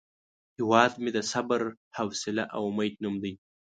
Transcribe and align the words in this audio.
هیواد 0.57 0.91
مې 1.01 1.11
د 1.15 1.19
صبر، 1.31 1.61
حوصله 1.97 2.43
او 2.55 2.61
امید 2.71 2.93
نوم 3.03 3.15
دی 3.23 3.33